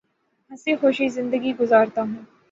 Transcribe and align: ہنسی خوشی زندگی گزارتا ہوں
ہنسی 0.51 0.71
خوشی 0.75 1.07
زندگی 1.09 1.51
گزارتا 1.59 2.01
ہوں 2.01 2.21